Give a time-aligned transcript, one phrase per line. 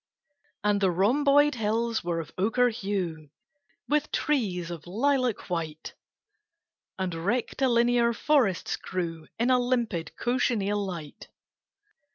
[0.63, 3.29] And the rhomboid hills were of ochre hue
[3.87, 5.93] With trees of lilac white,
[6.97, 11.27] And rectilinear forests grew In a limpid cochineal light.